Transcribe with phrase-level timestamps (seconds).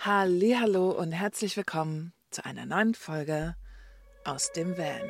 [0.00, 3.56] Hallo und herzlich willkommen zu einer neuen Folge
[4.24, 5.02] aus dem Van.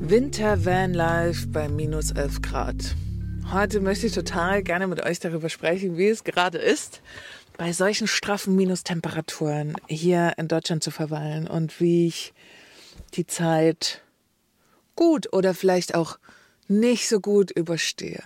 [0.00, 2.96] Winter Van Life bei minus 11 Grad.
[3.52, 7.02] Heute möchte ich total gerne mit euch darüber sprechen, wie es gerade ist,
[7.58, 12.32] bei solchen straffen Minustemperaturen hier in Deutschland zu verweilen und wie ich
[13.12, 14.00] die Zeit
[14.96, 16.18] gut oder vielleicht auch
[16.68, 18.22] nicht so gut überstehe.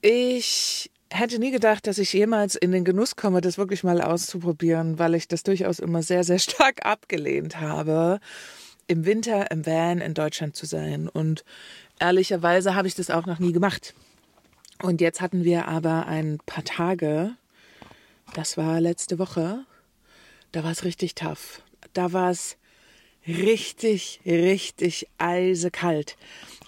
[0.00, 4.98] Ich hätte nie gedacht, dass ich jemals in den Genuss komme, das wirklich mal auszuprobieren,
[4.98, 8.20] weil ich das durchaus immer sehr, sehr stark abgelehnt habe,
[8.86, 11.08] im Winter im Van in Deutschland zu sein.
[11.08, 11.44] Und
[11.98, 13.94] ehrlicherweise habe ich das auch noch nie gemacht.
[14.82, 17.34] Und jetzt hatten wir aber ein paar Tage,
[18.34, 19.64] das war letzte Woche,
[20.52, 21.62] da war es richtig tough.
[21.94, 22.56] Da war es
[23.28, 26.16] richtig, richtig eisekalt.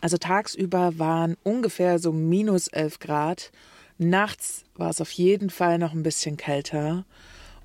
[0.01, 3.51] Also tagsüber waren ungefähr so minus 11 Grad.
[3.99, 7.05] Nachts war es auf jeden Fall noch ein bisschen kälter.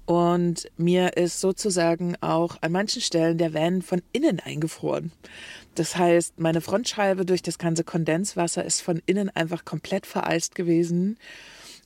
[0.06, 5.12] Und mir ist sozusagen auch an manchen Stellen der Van von innen eingefroren.
[5.74, 11.18] Das heißt, meine Frontscheibe durch das ganze Kondenswasser ist von innen einfach komplett vereist gewesen.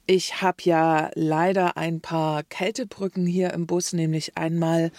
[0.06, 4.92] Ich habe ja leider ein paar Kältebrücken hier im Bus, nämlich einmal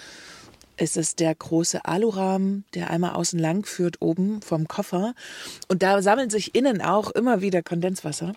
[0.81, 5.15] ist es der große Alurahmen, der einmal außen lang führt, oben vom Koffer.
[5.69, 8.33] Und da sammelt sich innen auch immer wieder Kondenswasser.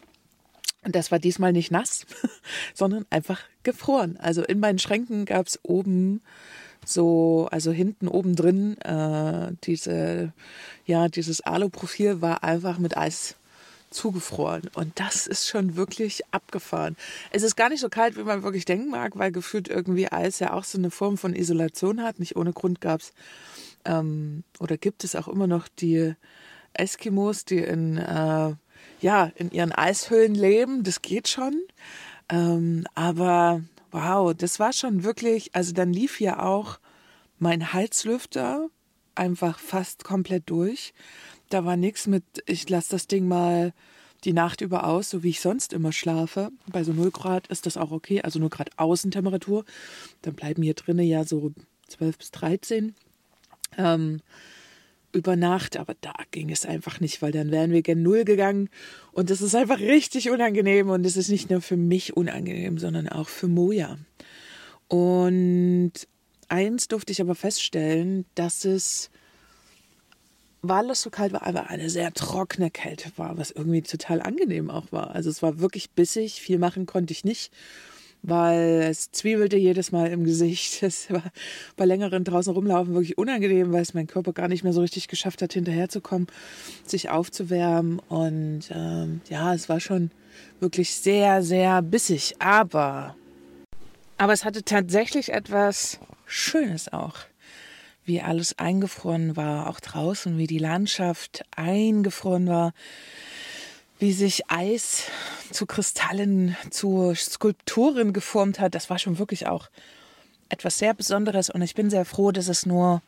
[0.83, 2.05] Und das war diesmal nicht nass,
[2.73, 4.17] sondern einfach gefroren.
[4.17, 6.21] Also in meinen Schränken gab es oben
[6.85, 10.33] so, also hinten oben drin, äh, diese,
[10.85, 13.37] ja, dieses Aluprofil war einfach mit Eis
[13.93, 14.69] zugefroren.
[14.73, 16.97] Und das ist schon wirklich abgefahren.
[17.31, 20.39] Es ist gar nicht so kalt, wie man wirklich denken mag, weil gefühlt irgendwie Eis
[20.39, 22.19] ja auch so eine Form von Isolation hat.
[22.19, 23.13] Nicht ohne Grund gab es
[23.85, 26.13] ähm, oder gibt es auch immer noch die
[26.73, 28.55] Eskimos, die in, äh,
[29.01, 30.83] ja, in ihren Eishöhlen leben.
[30.83, 31.61] Das geht schon.
[32.29, 36.79] Ähm, aber wow, das war schon wirklich, also dann lief ja auch
[37.39, 38.69] mein Halslüfter
[39.15, 40.93] einfach fast komplett durch.
[41.53, 43.73] Da war nichts mit, ich lasse das Ding mal
[44.23, 46.49] die Nacht über aus, so wie ich sonst immer schlafe.
[46.71, 49.63] Bei so 0 Grad ist das auch okay, also nur Grad Außentemperatur.
[50.23, 51.51] Dann bleiben hier drinnen ja so
[51.89, 52.95] 12 bis 13
[53.77, 54.21] ähm,
[55.11, 58.69] über Nacht, aber da ging es einfach nicht, weil dann wären wir gen Null gegangen
[59.11, 63.07] und das ist einfach richtig unangenehm und es ist nicht nur für mich unangenehm, sondern
[63.07, 63.99] auch für Moja.
[64.87, 65.91] Und
[66.47, 69.11] eins durfte ich aber feststellen, dass es
[70.63, 74.69] weil es so kalt war, aber eine sehr trockene Kälte war, was irgendwie total angenehm
[74.69, 75.13] auch war.
[75.13, 77.51] Also es war wirklich bissig, viel machen konnte ich nicht,
[78.21, 80.81] weil es zwiebelte jedes Mal im Gesicht.
[80.83, 81.23] Es war
[81.75, 85.09] bei längeren draußen rumlaufen wirklich unangenehm, weil es mein Körper gar nicht mehr so richtig
[85.09, 86.27] geschafft hat, hinterherzukommen,
[86.85, 87.99] sich aufzuwärmen.
[87.99, 90.11] Und ähm, ja, es war schon
[90.61, 92.35] wirklich sehr, sehr bissig.
[92.39, 93.17] Aber,
[94.17, 97.15] aber es hatte tatsächlich etwas Schönes auch
[98.05, 102.73] wie alles eingefroren war, auch draußen, wie die Landschaft eingefroren war,
[103.99, 105.03] wie sich Eis
[105.51, 108.75] zu Kristallen, zu Skulpturen geformt hat.
[108.75, 109.69] Das war schon wirklich auch
[110.49, 113.01] etwas sehr Besonderes und ich bin sehr froh, dass es nur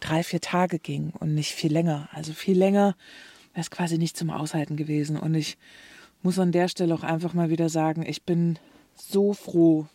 [0.00, 2.08] drei, vier Tage ging und nicht viel länger.
[2.12, 2.96] Also viel länger
[3.52, 5.16] wäre es quasi nicht zum Aushalten gewesen.
[5.16, 5.58] Und ich
[6.22, 8.58] muss an der Stelle auch einfach mal wieder sagen, ich bin
[8.96, 9.86] so froh.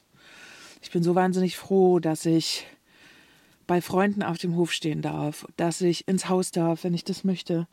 [0.82, 2.66] Ich bin so wahnsinnig froh, dass ich
[3.68, 7.24] bei Freunden auf dem Hof stehen darf, dass ich ins Haus darf, wenn ich das
[7.24, 7.68] möchte,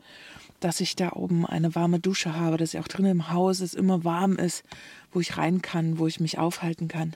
[0.59, 3.73] dass ich da oben eine warme Dusche habe, dass ich auch drin im Haus es
[3.73, 4.63] immer warm ist,
[5.11, 7.15] wo ich rein kann, wo ich mich aufhalten kann,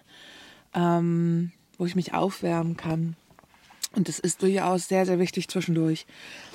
[0.74, 3.16] ähm, wo ich mich aufwärmen kann.
[3.96, 6.06] Und das ist durchaus sehr, sehr wichtig zwischendurch,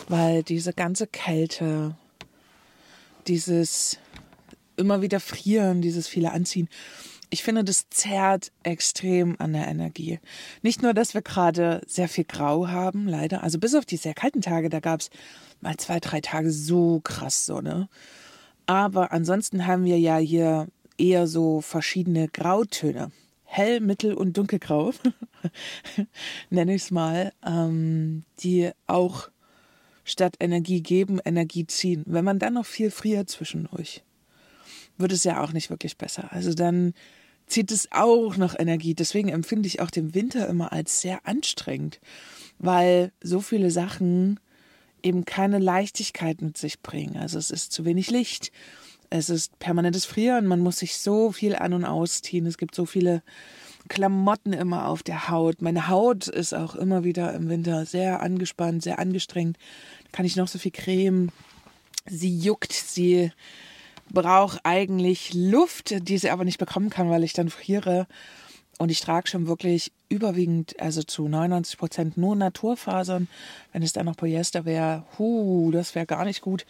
[0.08, 1.96] weil diese ganze Kälte,
[3.26, 3.98] dieses
[4.76, 6.68] immer wieder frieren, dieses viele Anziehen,
[7.32, 10.20] ich finde, das zerrt extrem an der Energie.
[10.60, 13.42] Nicht nur, dass wir gerade sehr viel Grau haben, leider.
[13.42, 15.08] Also bis auf die sehr kalten Tage, da gab es
[15.62, 17.88] mal zwei, drei Tage so krass Sonne.
[18.66, 20.68] Aber ansonsten haben wir ja hier
[20.98, 23.12] eher so verschiedene Grautöne.
[23.44, 24.92] Hell, Mittel und Dunkelgrau,
[26.50, 29.30] nenne ich es mal, ähm, die auch
[30.04, 32.02] statt Energie geben, Energie ziehen.
[32.04, 34.02] Wenn man dann noch viel friert zwischendurch,
[34.98, 36.30] wird es ja auch nicht wirklich besser.
[36.30, 36.92] Also dann
[37.46, 38.94] zieht es auch noch Energie.
[38.94, 42.00] Deswegen empfinde ich auch den Winter immer als sehr anstrengend,
[42.58, 44.40] weil so viele Sachen
[45.02, 47.16] eben keine Leichtigkeit mit sich bringen.
[47.16, 48.52] Also es ist zu wenig Licht,
[49.10, 52.86] es ist permanentes Frieren, man muss sich so viel an und ausziehen, es gibt so
[52.86, 53.22] viele
[53.88, 55.60] Klamotten immer auf der Haut.
[55.60, 59.58] Meine Haut ist auch immer wieder im Winter sehr angespannt, sehr angestrengt.
[60.04, 61.30] Da kann ich noch so viel Creme.
[62.06, 63.32] Sie juckt, sie
[64.12, 68.06] braucht eigentlich Luft, die sie aber nicht bekommen kann, weil ich dann friere.
[68.78, 73.28] Und ich trage schon wirklich überwiegend, also zu 99 Prozent nur Naturfasern.
[73.72, 76.66] Wenn es dann noch Polyester wäre, hu, das wäre gar nicht gut.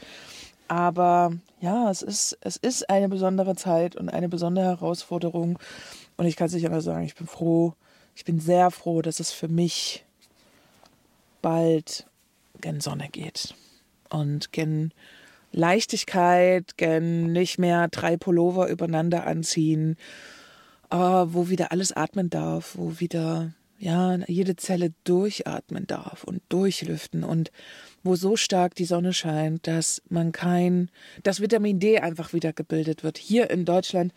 [0.69, 5.59] Aber ja, es ist, es ist eine besondere Zeit und eine besondere Herausforderung.
[6.17, 7.75] Und ich kann sicher mal sagen, ich bin froh,
[8.15, 10.05] ich bin sehr froh, dass es für mich
[11.41, 12.07] bald
[12.61, 13.55] gen Sonne geht.
[14.09, 14.93] Und gen
[15.53, 19.97] Leichtigkeit, gen nicht mehr drei Pullover übereinander anziehen,
[20.89, 27.25] aber wo wieder alles atmen darf, wo wieder ja jede Zelle durchatmen darf und durchlüften
[27.25, 27.51] und
[28.05, 30.89] wo so stark die Sonne scheint, dass man kein,
[31.25, 33.19] dass Vitamin D einfach wieder gebildet wird.
[33.19, 34.13] Hier in Deutschland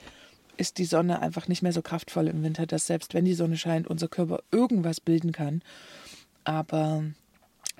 [0.58, 3.58] ist die Sonne einfach nicht mehr so kraftvoll im Winter, dass selbst wenn die Sonne
[3.58, 5.62] scheint, unser Körper irgendwas bilden kann.
[6.44, 7.04] Aber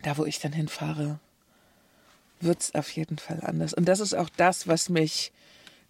[0.02, 1.20] da, wo ich dann hinfahre,
[2.42, 3.74] wird es auf jeden Fall anders.
[3.74, 5.32] Und das ist auch das, was mich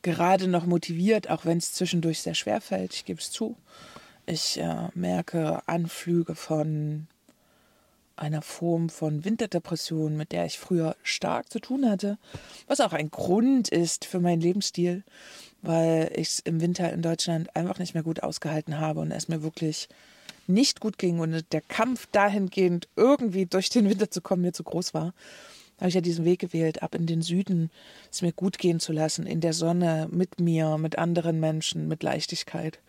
[0.02, 2.94] gerade noch motiviert, auch wenn es zwischendurch sehr schwer fällt.
[2.94, 3.58] Ich gebe es zu.
[4.26, 7.08] Ich äh, merke Anflüge von
[8.16, 12.18] einer Form von Winterdepression, mit der ich früher stark zu tun hatte,
[12.68, 15.04] was auch ein Grund ist für meinen Lebensstil,
[15.62, 19.28] weil ich es im Winter in Deutschland einfach nicht mehr gut ausgehalten habe und es
[19.28, 19.90] mir wirklich
[20.48, 24.64] nicht gut ging und der Kampf dahingehend irgendwie durch den Winter zu kommen mir zu
[24.64, 25.14] groß war.
[25.78, 27.70] Habe ich ja diesen Weg gewählt, ab in den Süden,
[28.12, 32.02] es mir gut gehen zu lassen, in der Sonne, mit mir, mit anderen Menschen, mit
[32.02, 32.80] Leichtigkeit,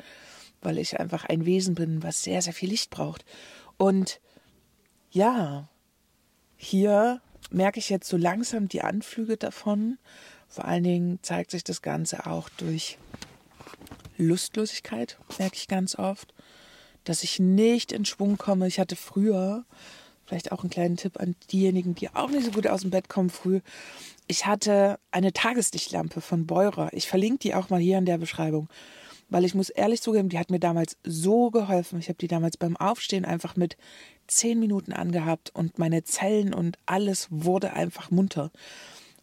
[0.62, 3.24] weil ich einfach ein Wesen bin, was sehr, sehr viel Licht braucht.
[3.76, 4.20] Und
[5.10, 5.68] ja,
[6.56, 9.98] hier merke ich jetzt so langsam die Anflüge davon.
[10.48, 12.98] Vor allen Dingen zeigt sich das Ganze auch durch
[14.16, 16.32] Lustlosigkeit, merke ich ganz oft,
[17.04, 18.66] dass ich nicht in Schwung komme.
[18.66, 19.64] Ich hatte früher,
[20.26, 23.08] vielleicht auch einen kleinen Tipp an diejenigen, die auch nicht so gut aus dem Bett
[23.08, 23.60] kommen früh.
[24.26, 26.90] Ich hatte eine Tageslichtlampe von Beurer.
[26.92, 28.68] Ich verlinke die auch mal hier in der Beschreibung
[29.28, 31.98] weil ich muss ehrlich zugeben, die hat mir damals so geholfen.
[31.98, 33.76] Ich habe die damals beim Aufstehen einfach mit
[34.26, 38.50] zehn Minuten angehabt und meine Zellen und alles wurde einfach munter.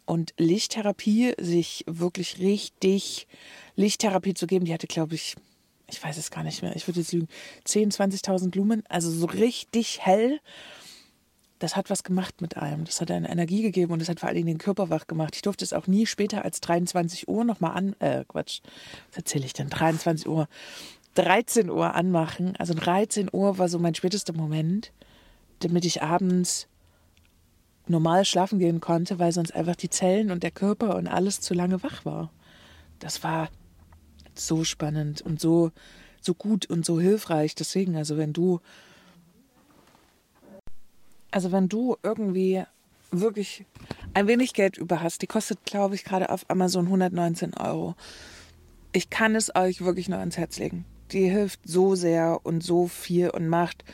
[0.06, 3.26] Und Lichttherapie, sich wirklich richtig
[3.76, 5.36] Lichttherapie zu geben, die hatte, glaube ich,
[5.90, 7.28] ich weiß es gar nicht mehr, ich würde jetzt lügen,
[7.64, 10.40] 10, 20.000 Lumen, also so richtig hell
[11.64, 12.84] das hat was gemacht mit einem.
[12.84, 15.34] Das hat eine Energie gegeben und das hat vor allen Dingen den Körper wach gemacht.
[15.34, 18.60] Ich durfte es auch nie später als 23 Uhr nochmal an, äh, Quatsch,
[19.08, 19.70] was erzähle ich denn?
[19.70, 20.46] 23 Uhr,
[21.14, 22.54] 13 Uhr anmachen.
[22.56, 24.92] Also 13 Uhr war so mein spätester Moment,
[25.60, 26.68] damit ich abends
[27.86, 31.54] normal schlafen gehen konnte, weil sonst einfach die Zellen und der Körper und alles zu
[31.54, 32.30] lange wach war.
[32.98, 33.48] Das war
[34.34, 35.70] so spannend und so,
[36.20, 37.54] so gut und so hilfreich.
[37.54, 38.60] Deswegen, also wenn du
[41.34, 42.62] also wenn du irgendwie
[43.10, 43.64] wirklich
[44.14, 47.96] ein wenig Geld über hast, die kostet, glaube ich, gerade auf Amazon 119 Euro.
[48.92, 50.84] Ich kann es euch wirklich nur ans Herz legen.
[51.10, 53.84] Die hilft so sehr und so viel und macht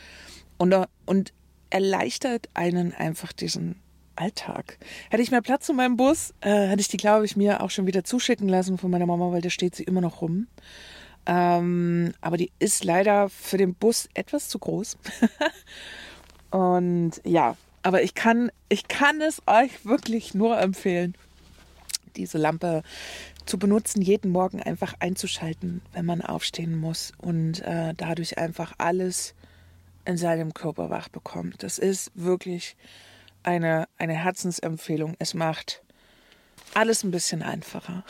[0.59, 0.75] und,
[1.07, 1.33] und
[1.71, 3.81] erleichtert einen einfach diesen
[4.15, 4.77] Alltag.
[5.09, 7.71] Hätte ich mehr Platz in meinem Bus, äh, hätte ich die, glaube ich, mir auch
[7.71, 10.45] schon wieder zuschicken lassen von meiner Mama, weil da steht sie immer noch rum.
[11.25, 14.97] Ähm, aber die ist leider für den Bus etwas zu groß.
[16.51, 21.15] Und ja, aber ich kann, ich kann es euch wirklich nur empfehlen,
[22.15, 22.83] diese Lampe
[23.45, 29.33] zu benutzen, jeden Morgen einfach einzuschalten, wenn man aufstehen muss und äh, dadurch einfach alles
[30.05, 31.63] in seinem Körper wach bekommt.
[31.63, 32.75] Das ist wirklich
[33.43, 35.15] eine, eine Herzensempfehlung.
[35.19, 35.81] Es macht
[36.73, 38.03] alles ein bisschen einfacher.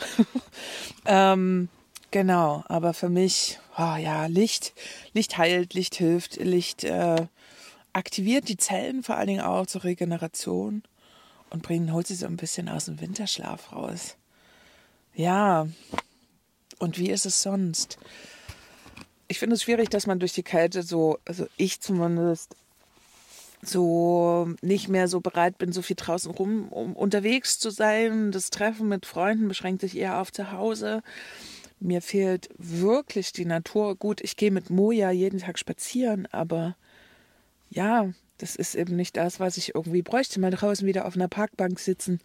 [1.06, 1.68] ähm,
[2.10, 4.74] genau, aber für mich, oh ja, Licht,
[5.12, 7.26] Licht heilt, Licht hilft, Licht äh,
[7.92, 10.82] aktiviert die Zellen vor allen Dingen auch zur Regeneration
[11.50, 14.16] und bringt, holt sie so ein bisschen aus dem Winterschlaf raus.
[15.14, 15.66] Ja,
[16.78, 17.98] und wie ist es sonst?
[19.28, 22.56] Ich finde es schwierig, dass man durch die Kälte so, also ich zumindest,
[23.64, 28.32] so nicht mehr so bereit bin, so viel draußen rum um unterwegs zu sein.
[28.32, 31.02] Das Treffen mit Freunden beschränkt sich eher auf zu Hause.
[31.78, 33.94] Mir fehlt wirklich die Natur.
[33.96, 36.76] Gut, ich gehe mit Moja jeden Tag spazieren, aber
[37.72, 40.40] ja, das ist eben nicht das, was ich irgendwie bräuchte.
[40.40, 42.20] Mal draußen wieder auf einer Parkbank sitzen,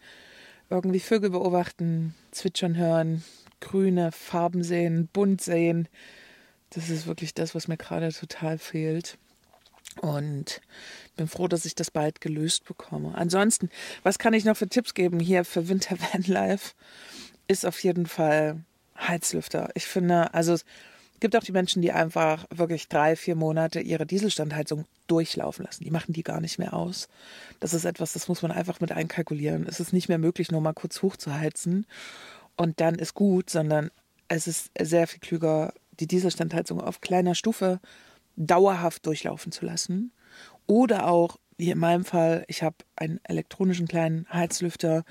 [0.70, 3.24] irgendwie Vögel beobachten, zwitschern hören,
[3.62, 5.88] grüne Farben sehen, bunt sehen.
[6.72, 9.18] Das ist wirklich das, was mir gerade total fehlt.
[10.02, 10.62] Und
[11.16, 13.16] bin froh, dass ich das bald gelöst bekomme.
[13.16, 13.70] Ansonsten,
[14.04, 16.74] was kann ich noch für Tipps geben hier für Winter Van Life?
[17.48, 18.64] Ist auf jeden Fall
[19.00, 19.70] Heizlüfter.
[19.76, 20.58] Ich finde, also
[21.20, 25.84] gibt auch die Menschen, die einfach wirklich drei, vier Monate ihre Dieselstandheizung durchlaufen lassen.
[25.84, 27.08] Die machen die gar nicht mehr aus.
[27.60, 29.66] Das ist etwas, das muss man einfach mit einkalkulieren.
[29.68, 31.86] Es ist nicht mehr möglich, nur mal kurz hochzuheizen
[32.56, 33.92] und dann ist gut, sondern
[34.28, 37.80] es ist sehr viel klüger, die Dieselstandheizung auf kleiner Stufe
[38.36, 40.12] dauerhaft durchlaufen zu lassen.
[40.66, 45.06] Oder auch, wie in meinem Fall, ich habe einen elektronischen kleinen Heizlüfter,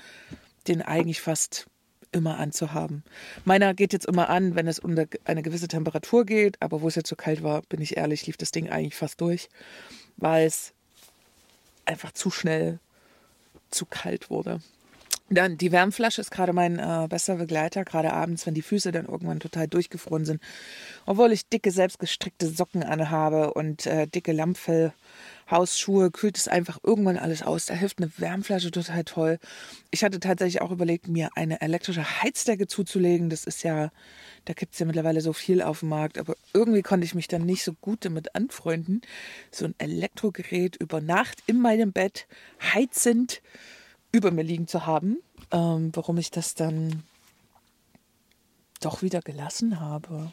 [0.67, 1.67] den eigentlich fast
[2.11, 3.03] immer anzuhaben.
[3.45, 6.95] Meiner geht jetzt immer an, wenn es unter eine gewisse Temperatur geht, aber wo es
[6.95, 9.49] jetzt so kalt war, bin ich ehrlich, lief das Ding eigentlich fast durch,
[10.17, 10.73] weil es
[11.85, 12.79] einfach zu schnell
[13.69, 14.59] zu kalt wurde.
[15.29, 19.07] Dann die Wärmflasche ist gerade mein äh, bester Begleiter, gerade abends, wenn die Füße dann
[19.07, 20.41] irgendwann total durchgefroren sind.
[21.05, 24.93] Obwohl ich dicke, selbstgestrickte Socken anhabe und äh, dicke Lammfell
[25.49, 27.65] Hausschuhe, kühlt es einfach irgendwann alles aus.
[27.65, 29.39] Da hilft eine Wärmflasche total toll.
[29.91, 33.29] Ich hatte tatsächlich auch überlegt, mir eine elektrische Heizdecke zuzulegen.
[33.29, 33.91] Das ist ja,
[34.45, 37.27] da gibt es ja mittlerweile so viel auf dem Markt, aber irgendwie konnte ich mich
[37.27, 39.01] dann nicht so gut damit anfreunden,
[39.51, 42.27] so ein Elektrogerät über Nacht in meinem Bett
[42.73, 43.41] heizend
[44.11, 45.17] über mir liegen zu haben.
[45.51, 47.03] Ähm, warum ich das dann
[48.81, 50.31] doch wieder gelassen habe.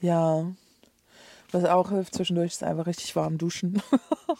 [0.00, 0.46] Ja,
[1.52, 3.82] was auch hilft zwischendurch, ist einfach richtig warm duschen.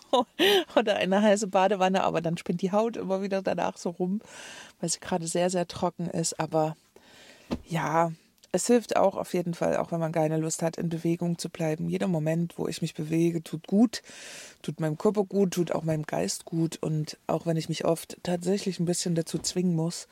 [0.77, 4.21] Oder eine heiße Badewanne, aber dann spinnt die Haut immer wieder danach so rum,
[4.81, 6.39] weil sie gerade sehr, sehr trocken ist.
[6.41, 6.77] Aber
[7.65, 8.13] ja,
[8.57, 11.51] es hilft auch auf jeden Fall, auch wenn man keine Lust hat, in Bewegung zu
[11.51, 11.91] bleiben.
[11.91, 14.01] Jeder Moment, wo ich mich bewege, tut gut,
[14.63, 16.79] tut meinem Körper gut, tut auch meinem Geist gut.
[16.81, 20.09] Und auch wenn ich mich oft tatsächlich ein bisschen dazu zwingen muss,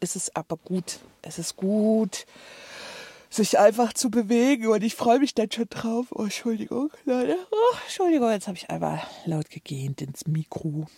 [0.00, 1.00] ist es aber gut.
[1.20, 2.24] Es ist gut
[3.32, 6.06] sich einfach zu bewegen und ich freue mich dann schon drauf.
[6.10, 7.36] Oh, Entschuldigung, Leute.
[7.52, 10.88] Oh, Entschuldigung, jetzt habe ich einmal laut gegähnt ins Mikro.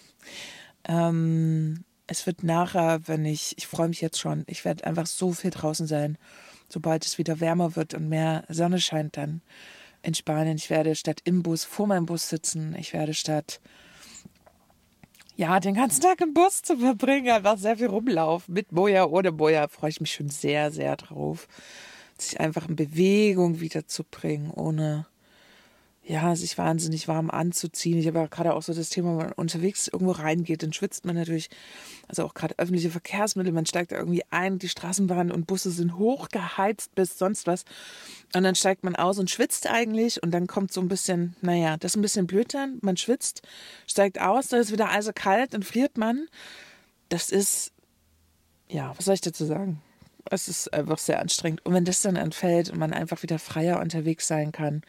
[0.84, 5.32] Ähm, es wird nachher, wenn ich, ich freue mich jetzt schon, ich werde einfach so
[5.32, 6.16] viel draußen sein,
[6.72, 9.42] sobald es wieder wärmer wird und mehr Sonne scheint dann
[10.02, 10.56] in Spanien.
[10.56, 12.74] Ich werde statt im Bus vor meinem Bus sitzen.
[12.78, 13.60] Ich werde statt
[15.36, 18.52] ja, den ganzen Tag im Bus zu verbringen, einfach sehr viel rumlaufen.
[18.54, 21.48] Mit Boja, ohne Boja, freue ich mich schon sehr, sehr drauf
[22.22, 25.06] sich einfach in Bewegung wiederzubringen, ohne
[26.04, 27.96] ja, sich wahnsinnig warm anzuziehen.
[27.96, 31.04] Ich habe ja gerade auch so das Thema, wenn man unterwegs irgendwo reingeht, dann schwitzt
[31.04, 31.48] man natürlich,
[32.08, 35.96] also auch gerade öffentliche Verkehrsmittel, man steigt da irgendwie ein, die Straßenbahn und Busse sind
[35.96, 37.64] hochgeheizt bis sonst was.
[38.34, 41.76] Und dann steigt man aus und schwitzt eigentlich und dann kommt so ein bisschen, naja,
[41.76, 43.42] das ist ein bisschen blöd dann, man schwitzt,
[43.86, 46.26] steigt aus, dann ist wieder eisekalt, dann friert man.
[47.10, 47.70] Das ist,
[48.68, 49.80] ja, was soll ich dazu sagen?
[50.30, 51.64] Es ist einfach sehr anstrengend.
[51.64, 54.82] Und wenn das dann entfällt und man einfach wieder freier unterwegs sein kann,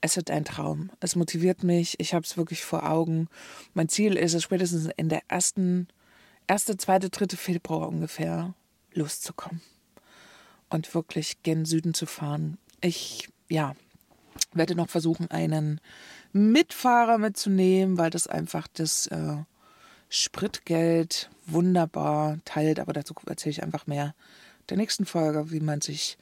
[0.00, 0.90] es wird ein Traum.
[1.00, 1.98] Es motiviert mich.
[1.98, 3.28] Ich habe es wirklich vor Augen.
[3.74, 5.88] Mein Ziel ist es, spätestens in der ersten,
[6.46, 8.54] erste, zweite, dritte Februar ungefähr
[8.92, 9.60] loszukommen
[10.70, 12.58] und wirklich gen Süden zu fahren.
[12.80, 13.74] Ich, ja,
[14.52, 15.80] werde noch versuchen, einen
[16.32, 19.36] Mitfahrer mitzunehmen, weil das einfach das äh,
[20.08, 22.80] Spritgeld wunderbar teilt.
[22.80, 24.14] Aber dazu erzähle ich einfach mehr
[24.68, 26.18] der nächsten Folge, wie man sich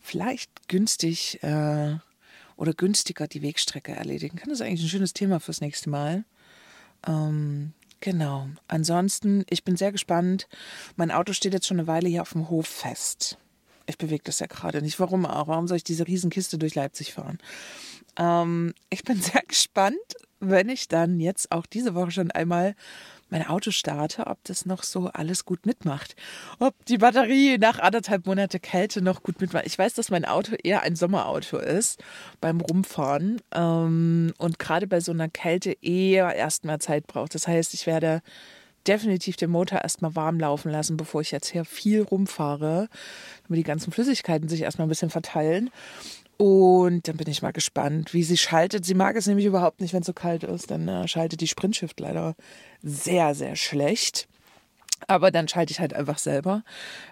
[0.00, 1.96] vielleicht günstig äh,
[2.60, 4.50] oder günstiger die Wegstrecke erledigen kann.
[4.50, 6.24] Das ist eigentlich ein schönes Thema fürs nächste Mal.
[7.08, 8.48] Ähm, genau.
[8.68, 10.46] Ansonsten, ich bin sehr gespannt.
[10.94, 13.38] Mein Auto steht jetzt schon eine Weile hier auf dem Hof fest.
[13.86, 15.00] Ich bewege das ja gerade nicht.
[15.00, 15.48] Warum auch?
[15.48, 17.38] Warum soll ich diese Riesenkiste durch Leipzig fahren?
[18.18, 19.96] Ähm, ich bin sehr gespannt,
[20.38, 22.76] wenn ich dann jetzt auch diese Woche schon einmal
[23.30, 26.16] mein Auto starte, ob das noch so alles gut mitmacht.
[26.58, 29.66] Ob die Batterie nach anderthalb Monate Kälte noch gut mitmacht.
[29.66, 32.02] Ich weiß, dass mein Auto eher ein Sommerauto ist
[32.40, 37.34] beim Rumfahren ähm, und gerade bei so einer Kälte eher erstmal Zeit braucht.
[37.34, 38.22] Das heißt, ich werde
[38.86, 42.88] definitiv den Motor erstmal warm laufen lassen, bevor ich jetzt hier viel rumfahre,
[43.46, 45.70] damit die ganzen Flüssigkeiten sich erstmal ein bisschen verteilen.
[46.40, 48.86] Und dann bin ich mal gespannt, wie sie schaltet.
[48.86, 50.70] Sie mag es nämlich überhaupt nicht, wenn es so kalt ist.
[50.70, 52.34] Dann äh, schaltet die Sprintshift leider
[52.82, 54.26] sehr, sehr schlecht.
[55.06, 56.62] Aber dann schalte ich halt einfach selber.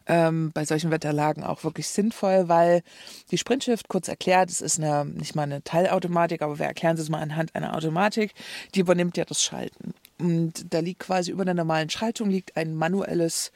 [0.07, 2.83] Ähm, bei solchen Wetterlagen auch wirklich sinnvoll, weil
[3.30, 7.09] die Sprintshift, kurz erklärt, es ist eine, nicht mal eine Teilautomatik, aber wir erklären es
[7.09, 8.35] mal anhand einer Automatik,
[8.75, 9.95] die übernimmt ja das Schalten.
[10.18, 13.52] Und da liegt quasi über der normalen Schaltung liegt ein manuelles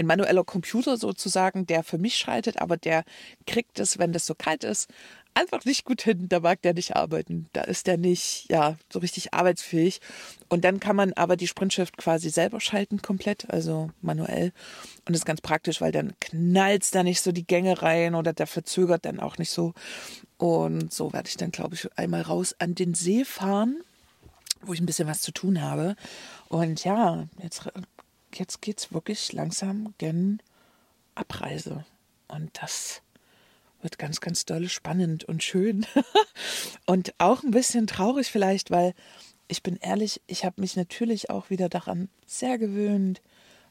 [0.00, 3.04] ein manueller Computer sozusagen, der für mich schaltet, aber der
[3.46, 4.88] kriegt es, wenn das so kalt ist,
[5.34, 6.28] einfach nicht gut hin.
[6.28, 7.48] Da mag der nicht arbeiten.
[7.52, 10.00] Da ist der nicht, ja, so richtig arbeitsfähig.
[10.48, 14.52] Und dann kann man aber die Sprintshift quasi selber schalten, komplett, also manuell.
[15.04, 18.14] Und das ist ganz praktisch, weil dann knallt es da nicht so die Gänge rein
[18.14, 19.74] oder der verzögert dann auch nicht so.
[20.38, 23.82] Und so werde ich dann, glaube ich, einmal raus an den See fahren,
[24.62, 25.94] wo ich ein bisschen was zu tun habe.
[26.48, 27.70] Und ja, jetzt
[28.36, 30.42] jetzt geht es wirklich langsam gen
[31.14, 31.84] Abreise.
[32.28, 33.02] Und das
[33.82, 35.86] wird ganz, ganz doll spannend und schön.
[36.86, 38.94] und auch ein bisschen traurig vielleicht, weil
[39.48, 43.20] ich bin ehrlich, ich habe mich natürlich auch wieder daran sehr gewöhnt,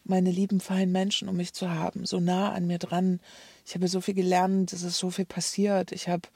[0.03, 3.19] meine lieben, feinen Menschen um mich zu haben, so nah an mir dran.
[3.65, 5.91] Ich habe so viel gelernt, es ist so viel passiert.
[5.91, 6.27] Ich habe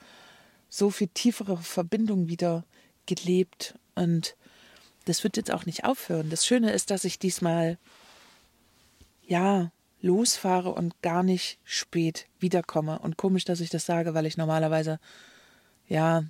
[0.70, 2.64] so viel tiefere Verbindung wieder
[3.06, 4.36] gelebt und
[5.06, 6.30] das wird jetzt auch nicht aufhören.
[6.30, 7.78] Das Schöne ist, dass ich diesmal
[9.26, 13.00] ja losfahre und gar nicht spät wiederkomme.
[13.00, 15.00] Und komisch, dass ich das sage, weil ich normalerweise
[15.88, 16.26] ja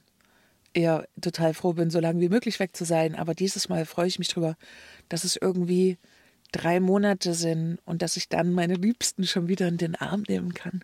[0.74, 3.16] eher total froh bin, so lange wie möglich weg zu sein.
[3.16, 4.56] Aber dieses Mal freue ich mich drüber,
[5.10, 5.98] dass es irgendwie
[6.52, 10.54] drei Monate sind und dass ich dann meine Liebsten schon wieder in den Arm nehmen
[10.54, 10.84] kann.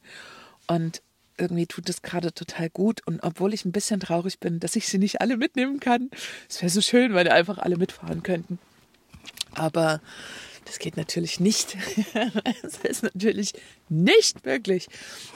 [0.67, 1.01] Und
[1.37, 3.05] irgendwie tut es gerade total gut.
[3.05, 6.09] Und obwohl ich ein bisschen traurig bin, dass ich sie nicht alle mitnehmen kann,
[6.49, 8.59] es wäre so schön, weil einfach alle mitfahren könnten.
[9.53, 10.01] Aber
[10.65, 11.77] das geht natürlich nicht.
[12.61, 13.53] das ist natürlich
[13.89, 14.87] nicht möglich.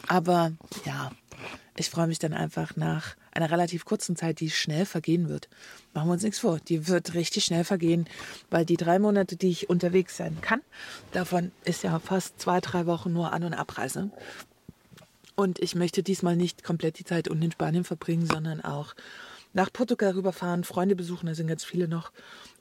[0.08, 0.54] Aber
[0.86, 1.12] ja,
[1.76, 5.50] ich freue mich dann einfach nach einer relativ kurzen Zeit, die schnell vergehen wird.
[5.94, 6.60] Machen wir uns nichts vor.
[6.60, 8.08] Die wird richtig schnell vergehen,
[8.52, 10.62] weil die drei Monate, die ich unterwegs sein kann,
[11.12, 14.12] davon ist ja fast zwei, drei Wochen nur An- und Abreise.
[15.36, 18.94] Und ich möchte diesmal nicht komplett die Zeit unten in Spanien verbringen, sondern auch
[19.54, 22.12] nach Portugal rüberfahren, Freunde besuchen, da sind ganz viele noch.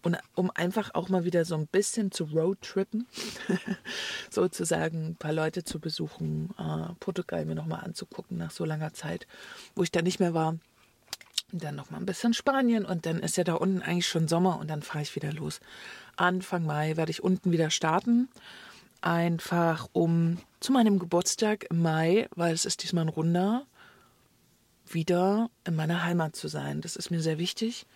[0.02, 3.06] Und um einfach auch mal wieder so ein bisschen zu roadtrippen,
[4.30, 9.26] sozusagen ein paar Leute zu besuchen, äh, Portugal mir nochmal anzugucken nach so langer Zeit,
[9.74, 10.58] wo ich da nicht mehr war.
[11.52, 14.58] Und dann nochmal ein bisschen Spanien und dann ist ja da unten eigentlich schon Sommer
[14.58, 15.60] und dann fahre ich wieder los.
[16.16, 18.28] Anfang Mai werde ich unten wieder starten
[19.02, 23.66] einfach um zu meinem Geburtstag im Mai, weil es ist diesmal ein runder,
[24.94, 26.80] wieder in meiner Heimat zu sein.
[26.80, 27.86] Das ist mir sehr wichtig,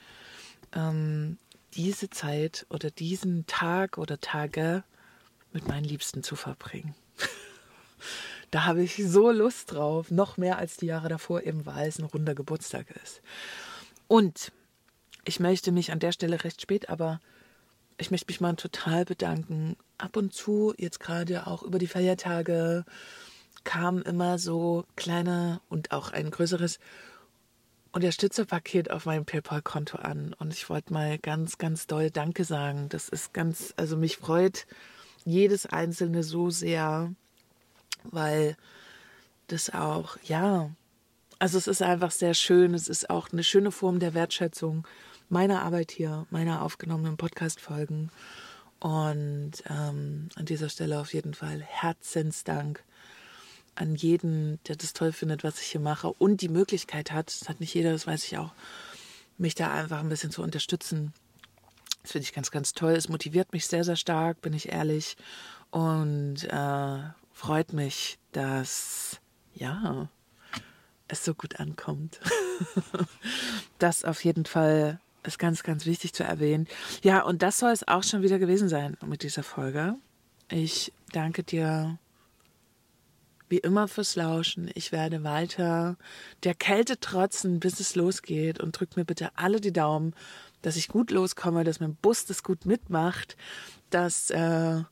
[0.72, 1.38] ähm,
[1.74, 4.84] diese Zeit oder diesen Tag oder Tage
[5.52, 6.94] mit meinen Liebsten zu verbringen.
[8.50, 11.98] da habe ich so Lust drauf, noch mehr als die Jahre davor, eben weil es
[11.98, 13.22] ein runder Geburtstag ist.
[14.08, 14.52] Und
[15.24, 17.20] ich möchte mich an der Stelle recht spät, aber
[17.98, 19.76] ich möchte mich mal total bedanken.
[19.98, 22.84] Ab und zu, jetzt gerade auch über die Feiertage,
[23.66, 26.78] kam immer so kleine und auch ein größeres
[27.90, 30.34] Unterstützerpaket auf meinem PayPal-Konto an.
[30.38, 32.88] Und ich wollte mal ganz, ganz doll Danke sagen.
[32.88, 34.66] Das ist ganz, also mich freut
[35.24, 37.12] jedes einzelne so sehr,
[38.04, 38.56] weil
[39.48, 40.70] das auch, ja,
[41.40, 42.72] also es ist einfach sehr schön.
[42.72, 44.86] Es ist auch eine schöne Form der Wertschätzung
[45.28, 48.10] meiner Arbeit hier, meiner aufgenommenen Podcast-Folgen.
[48.78, 52.84] Und ähm, an dieser Stelle auf jeden Fall Herzensdank
[53.76, 57.48] an jeden, der das toll findet, was ich hier mache und die Möglichkeit hat, das
[57.48, 58.52] hat nicht jeder, das weiß ich auch,
[59.38, 61.12] mich da einfach ein bisschen zu unterstützen.
[62.02, 62.92] Das finde ich ganz, ganz toll.
[62.92, 65.16] Es motiviert mich sehr, sehr stark, bin ich ehrlich.
[65.70, 66.98] Und äh,
[67.32, 69.20] freut mich, dass,
[69.54, 70.08] ja,
[71.08, 72.20] es so gut ankommt.
[73.78, 76.66] das auf jeden Fall ist ganz, ganz wichtig zu erwähnen.
[77.02, 79.96] Ja, und das soll es auch schon wieder gewesen sein mit dieser Folge.
[80.48, 81.98] Ich danke dir
[83.48, 84.70] wie immer fürs Lauschen.
[84.74, 85.96] Ich werde weiter
[86.42, 88.60] der Kälte trotzen, bis es losgeht.
[88.60, 90.14] Und drückt mir bitte alle die Daumen,
[90.62, 93.36] dass ich gut loskomme, dass mein Bus das gut mitmacht,
[93.90, 94.82] dass äh,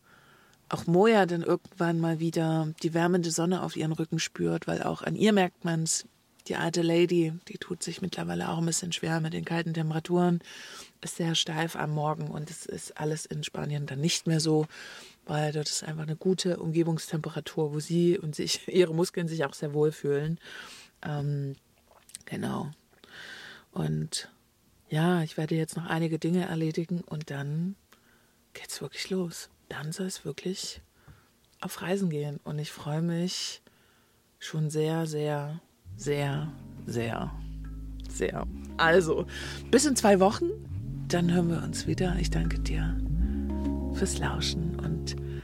[0.69, 5.03] auch Moja dann irgendwann mal wieder die wärmende Sonne auf ihren Rücken spürt, weil auch
[5.03, 6.07] an ihr merkt man es,
[6.49, 10.41] die alte Lady, die tut sich mittlerweile auch ein bisschen schwer mit den kalten Temperaturen,
[11.01, 14.67] ist sehr steif am Morgen und es ist alles in Spanien dann nicht mehr so,
[15.27, 19.55] weil dort ist einfach eine gute Umgebungstemperatur, wo sie und sich, ihre Muskeln sich auch
[19.55, 20.39] sehr wohl fühlen.
[21.03, 21.57] Ähm,
[22.25, 22.71] genau.
[23.73, 24.31] Und
[24.89, 27.75] ja, ich werde jetzt noch einige Dinge erledigen und dann
[28.53, 29.51] geht's wirklich los.
[29.69, 30.83] Dann soll es wirklich
[31.61, 33.63] auf Reisen gehen und ich freue mich
[34.39, 35.61] schon sehr, sehr
[35.97, 36.49] sehr,
[36.87, 37.31] sehr,
[38.09, 38.47] sehr.
[38.77, 39.27] Also,
[39.71, 40.51] bis in zwei Wochen,
[41.09, 42.17] dann hören wir uns wieder.
[42.19, 42.97] Ich danke dir
[43.95, 44.74] fürs Lauschen